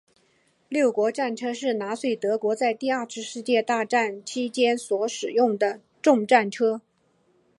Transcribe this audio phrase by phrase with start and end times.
[0.67, 6.81] 六号战车是纳粹德国在第二次世界大战期间所使用的重战车。